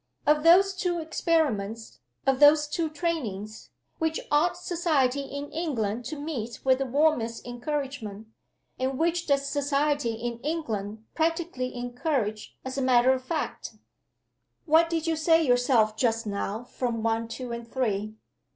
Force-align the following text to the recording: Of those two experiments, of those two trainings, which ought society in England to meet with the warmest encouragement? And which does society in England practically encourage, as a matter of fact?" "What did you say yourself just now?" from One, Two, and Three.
Of 0.25 0.41
those 0.41 0.73
two 0.73 0.97
experiments, 0.97 1.99
of 2.25 2.39
those 2.39 2.67
two 2.67 2.89
trainings, 2.89 3.69
which 3.99 4.19
ought 4.31 4.57
society 4.57 5.21
in 5.21 5.51
England 5.51 6.05
to 6.05 6.19
meet 6.19 6.61
with 6.63 6.79
the 6.79 6.87
warmest 6.87 7.45
encouragement? 7.45 8.25
And 8.79 8.97
which 8.97 9.27
does 9.27 9.47
society 9.47 10.13
in 10.13 10.39
England 10.39 11.05
practically 11.13 11.75
encourage, 11.75 12.57
as 12.65 12.79
a 12.79 12.81
matter 12.81 13.13
of 13.13 13.23
fact?" 13.23 13.75
"What 14.65 14.89
did 14.89 15.05
you 15.05 15.15
say 15.15 15.45
yourself 15.45 15.95
just 15.95 16.25
now?" 16.25 16.63
from 16.63 17.03
One, 17.03 17.27
Two, 17.27 17.51
and 17.51 17.71
Three. 17.71 18.15